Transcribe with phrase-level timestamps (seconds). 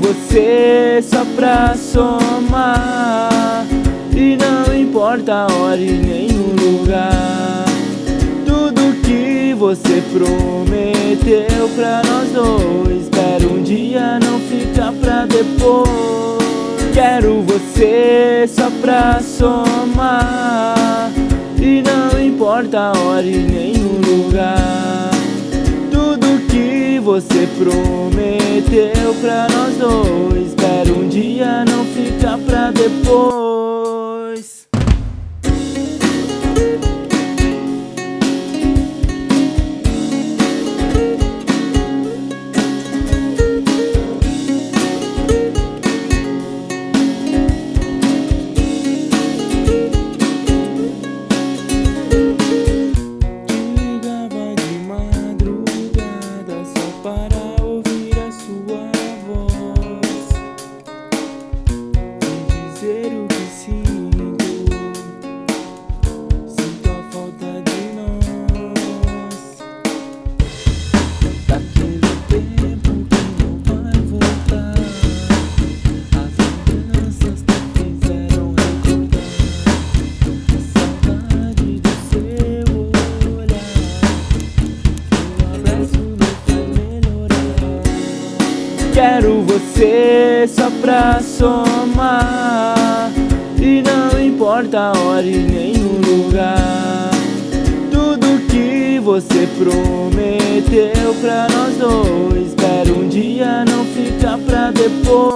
[0.00, 3.66] você só pra somar.
[4.16, 7.64] E não importa a hora e nem o lugar.
[8.46, 15.90] Tudo que você prometeu pra nós dois Espero um dia não ficar pra depois.
[16.94, 21.10] Quero você só pra somar.
[21.60, 24.81] E não importa a hora e nem o lugar
[27.02, 30.46] você prometeu pra nós dois.
[30.48, 33.31] Espero um dia não ficar pra depois
[89.02, 93.10] Quero você só pra somar.
[93.60, 97.10] E não importa a hora e o lugar.
[97.90, 105.31] Tudo que você prometeu pra nós dois Espero um dia não ficar pra depois